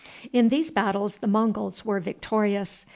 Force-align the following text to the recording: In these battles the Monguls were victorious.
In 0.33 0.49
these 0.49 0.71
battles 0.71 1.17
the 1.17 1.27
Monguls 1.27 1.85
were 1.85 1.99
victorious. 1.99 2.87